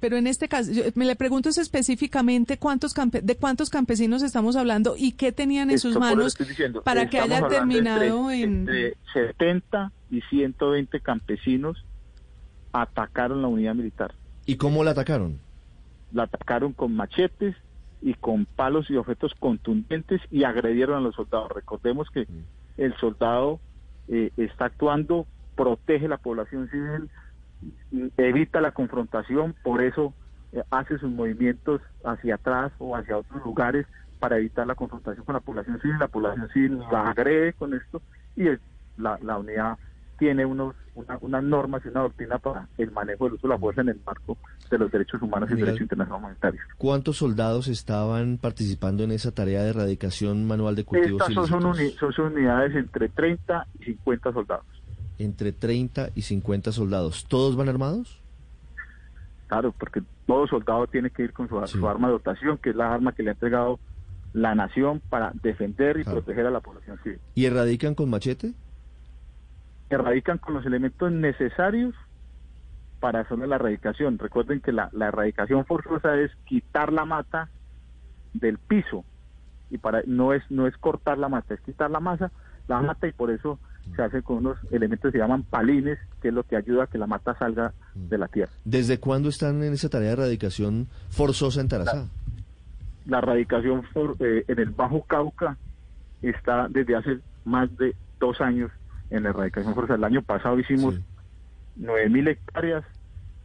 Pero 0.00 0.16
en 0.16 0.26
este 0.26 0.48
caso, 0.48 0.72
yo 0.72 0.82
me 0.94 1.04
le 1.04 1.16
pregunto 1.16 1.48
es 1.48 1.58
específicamente 1.58 2.58
cuántos 2.58 2.94
campe- 2.94 3.20
de 3.22 3.36
cuántos 3.36 3.70
campesinos 3.70 4.22
estamos 4.22 4.56
hablando 4.56 4.94
y 4.96 5.12
qué 5.12 5.32
tenían 5.32 5.70
en 5.70 5.78
sus 5.78 5.90
Esto 5.90 6.00
manos 6.00 6.36
diciendo, 6.38 6.82
para 6.82 7.08
que 7.08 7.18
haya 7.20 7.46
terminado 7.48 8.30
entre, 8.30 8.42
en... 8.42 8.58
entre 8.60 8.96
70 9.12 9.92
y 10.10 10.20
120 10.22 11.00
campesinos 11.00 11.84
atacaron 12.72 13.42
la 13.42 13.48
unidad 13.48 13.74
militar. 13.74 14.14
¿Y 14.46 14.56
cómo 14.56 14.84
la 14.84 14.92
atacaron? 14.92 15.38
La 16.12 16.24
atacaron 16.24 16.72
con 16.72 16.94
machetes 16.94 17.56
y 18.02 18.14
con 18.14 18.44
palos 18.46 18.90
y 18.90 18.96
objetos 18.96 19.32
contundentes 19.38 20.20
y 20.30 20.44
agredieron 20.44 20.96
a 20.96 21.00
los 21.00 21.14
soldados. 21.14 21.50
Recordemos 21.54 22.08
que 22.10 22.26
el 22.76 22.94
soldado 22.98 23.60
eh, 24.08 24.30
está 24.36 24.66
actuando, 24.66 25.26
protege 25.56 26.08
la 26.08 26.18
población 26.18 26.68
civil, 26.70 27.08
evita 28.16 28.60
la 28.60 28.72
confrontación, 28.72 29.54
por 29.62 29.82
eso 29.82 30.14
eh, 30.52 30.62
hace 30.70 30.98
sus 30.98 31.10
movimientos 31.10 31.80
hacia 32.04 32.36
atrás 32.36 32.72
o 32.78 32.96
hacia 32.96 33.18
otros 33.18 33.42
lugares 33.44 33.86
para 34.18 34.38
evitar 34.38 34.66
la 34.66 34.74
confrontación 34.74 35.24
con 35.24 35.34
la 35.34 35.40
población 35.40 35.80
civil. 35.80 35.98
La 35.98 36.08
población 36.08 36.48
civil 36.50 36.78
la 36.90 37.10
agrede 37.10 37.52
con 37.52 37.74
esto 37.74 38.00
y 38.36 38.44
la, 38.96 39.18
la 39.22 39.38
unidad 39.38 39.76
tiene 40.16 40.46
unos, 40.46 40.76
una- 40.94 41.18
unas 41.20 41.42
normas 41.42 41.82
y 41.84 41.88
una 41.88 42.02
doctrina 42.02 42.38
para 42.38 42.68
el 42.78 42.92
manejo 42.92 43.24
del 43.24 43.34
uso 43.34 43.48
de 43.48 43.54
la 43.54 43.58
fuerza 43.58 43.80
en 43.80 43.88
el 43.88 44.00
marco 44.06 44.38
de 44.70 44.78
los 44.78 44.90
derechos 44.92 45.20
humanos 45.20 45.50
y 45.50 45.54
el 45.54 45.60
derecho 45.60 45.82
internacional 45.82 46.20
humanitario. 46.22 46.60
¿Cuántos 46.78 47.16
soldados 47.16 47.66
estaban 47.68 48.38
participando 48.38 49.02
en 49.02 49.10
esa 49.10 49.32
tarea 49.32 49.62
de 49.64 49.70
erradicación 49.70 50.46
manual 50.46 50.76
de 50.76 50.84
cultivos 50.84 51.20
Estas 51.22 51.34
son, 51.34 51.46
son, 51.48 51.74
ilícitos? 51.76 52.02
uni- 52.08 52.14
son 52.16 52.32
unidades 52.32 52.76
entre 52.76 53.08
30 53.08 53.66
y 53.80 53.84
50 53.84 54.32
soldados. 54.32 54.64
Entre 55.18 55.52
30 55.52 56.10
y 56.14 56.22
50 56.22 56.72
soldados. 56.72 57.24
¿Todos 57.28 57.56
van 57.56 57.68
armados? 57.68 58.20
Claro, 59.46 59.72
porque 59.78 60.02
todo 60.26 60.46
soldado 60.48 60.86
tiene 60.88 61.10
que 61.10 61.22
ir 61.22 61.32
con 61.32 61.48
su, 61.48 61.60
Sí. 61.66 61.78
su 61.78 61.88
arma 61.88 62.08
de 62.08 62.14
dotación, 62.14 62.58
que 62.58 62.70
es 62.70 62.76
la 62.76 62.92
arma 62.92 63.12
que 63.12 63.22
le 63.22 63.30
ha 63.30 63.32
entregado 63.34 63.78
la 64.32 64.54
nación 64.56 65.00
para 65.10 65.32
defender 65.42 65.98
y 65.98 66.02
Claro. 66.02 66.20
proteger 66.22 66.46
a 66.46 66.50
la 66.50 66.60
población 66.60 66.98
civil. 67.04 67.20
¿Y 67.34 67.44
erradican 67.44 67.94
con 67.94 68.10
machete? 68.10 68.52
Erradican 69.90 70.38
con 70.38 70.54
los 70.54 70.66
elementos 70.66 71.12
necesarios 71.12 71.94
para 73.00 73.20
hacer 73.20 73.38
la 73.38 73.56
erradicación. 73.56 74.18
Recuerden 74.18 74.60
que 74.60 74.72
la, 74.72 74.88
la 74.92 75.08
erradicación 75.08 75.64
forzosa 75.66 76.16
es 76.18 76.32
quitar 76.46 76.92
la 76.92 77.04
mata 77.04 77.50
del 78.32 78.58
piso 78.58 79.04
y 79.70 79.78
para 79.78 80.02
no 80.06 80.32
es 80.32 80.42
no 80.50 80.66
es 80.66 80.76
cortar 80.78 81.18
la 81.18 81.28
mata, 81.28 81.54
es 81.54 81.60
quitar 81.60 81.90
la 81.90 82.00
masa, 82.00 82.32
la 82.66 82.80
mata 82.80 83.06
y 83.06 83.12
por 83.12 83.30
eso 83.30 83.60
se 83.94 84.02
hace 84.02 84.22
con 84.22 84.38
unos 84.38 84.56
elementos 84.70 85.10
que 85.12 85.18
se 85.18 85.22
llaman 85.22 85.42
palines, 85.44 85.98
que 86.22 86.28
es 86.28 86.34
lo 86.34 86.42
que 86.44 86.56
ayuda 86.56 86.84
a 86.84 86.86
que 86.86 86.98
la 86.98 87.06
mata 87.06 87.36
salga 87.38 87.72
de 87.94 88.18
la 88.18 88.28
tierra. 88.28 88.52
¿Desde 88.64 88.98
cuándo 88.98 89.28
están 89.28 89.62
en 89.62 89.72
esa 89.74 89.88
tarea 89.88 90.08
de 90.08 90.12
erradicación 90.14 90.88
forzosa 91.10 91.60
en 91.60 91.68
Tarazá? 91.68 92.08
la 93.06 93.18
erradicación 93.18 93.82
for- 93.92 94.16
eh, 94.20 94.44
en 94.48 94.58
el 94.58 94.70
Bajo 94.70 95.02
Cauca 95.02 95.58
está 96.22 96.68
desde 96.70 96.96
hace 96.96 97.18
más 97.44 97.68
de 97.76 97.94
dos 98.18 98.40
años 98.40 98.70
en 99.10 99.24
la 99.24 99.28
erradicación 99.28 99.74
forzada. 99.74 99.98
El 99.98 100.04
año 100.04 100.22
pasado 100.22 100.58
hicimos 100.58 100.94
Sí. 100.94 101.02
9.000 101.76 102.28
hectáreas, 102.28 102.82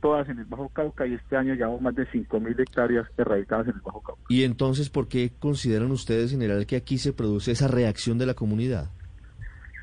todas 0.00 0.28
en 0.28 0.38
el 0.38 0.44
Bajo 0.44 0.68
Cauca, 0.68 1.06
y 1.06 1.14
este 1.14 1.36
año 1.36 1.54
llevamos 1.54 1.80
más 1.82 1.94
de 1.96 2.06
5.000 2.12 2.60
hectáreas 2.60 3.06
erradicadas 3.18 3.66
en 3.68 3.74
el 3.74 3.80
Bajo 3.80 4.00
Cauca. 4.02 4.22
¿Y 4.28 4.44
entonces 4.44 4.88
por 4.88 5.08
qué 5.08 5.32
consideran 5.38 5.90
ustedes, 5.90 6.30
general, 6.30 6.64
que 6.66 6.76
aquí 6.76 6.98
se 6.98 7.12
produce 7.12 7.50
esa 7.50 7.66
reacción 7.66 8.18
de 8.18 8.26
la 8.26 8.34
comunidad? 8.34 8.90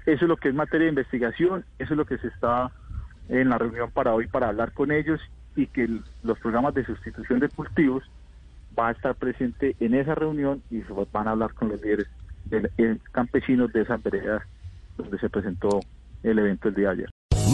Eso 0.08 0.24
es 0.24 0.30
lo 0.30 0.38
que 0.38 0.48
es 0.48 0.56
materia 0.56 0.86
de 0.86 0.92
investigación, 0.92 1.66
eso 1.78 1.94
es 1.94 1.98
lo 1.98 2.06
que 2.06 2.18
se 2.18 2.28
está 2.30 2.72
en 3.28 3.50
la 3.50 3.58
reunión 3.58 3.92
para 3.92 4.14
hoy 4.14 4.26
para 4.28 4.48
hablar 4.48 4.72
con 4.72 4.90
ellos 4.90 5.20
y 5.54 5.68
que 5.68 6.00
los 6.24 6.40
programas 6.40 6.74
de 6.74 6.86
sustitución 6.86 7.42
de 7.42 7.50
cultivos 7.50 8.06
va 8.78 8.88
a 8.88 8.92
estar 8.92 9.16
presente 9.16 9.76
en 9.82 9.94
esa 9.96 10.16
reunión 10.16 10.64
y 10.70 10.82
van 11.12 11.28
a 11.28 11.32
hablar 11.32 11.54
con 11.54 11.68
los 11.68 11.82
líderes 11.82 12.08
de- 12.46 12.72
eh, 12.78 12.98
campesinos 13.12 13.72
de 13.74 13.82
esas 13.82 14.02
veredas 14.02 14.44
donde 14.98 15.20
se 15.20 15.30
presentó 15.30 15.86
el 16.24 16.40
evento 16.40 16.70
el 16.70 16.76
día 16.76 16.88
de 16.88 16.94
ayer. 16.94 17.10